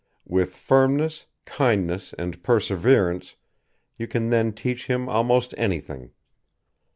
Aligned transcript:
With 0.25 0.55
firmness, 0.57 1.27
kindness, 1.45 2.15
and 2.17 2.41
perseverance, 2.41 3.35
you 3.99 4.07
can 4.07 4.29
then 4.31 4.51
teach 4.51 4.87
him 4.87 5.07
almost 5.07 5.53
anything. 5.59 6.09